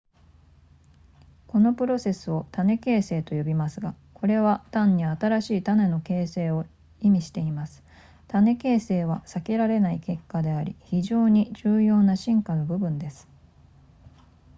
[1.45, 6.65] このプロセスを種形成と呼びますがこれは単に新しい種の形成を
[7.01, 7.83] 意味しています
[8.27, 13.27] 種形成は避けられない結果であり非常に重要な進化の部分です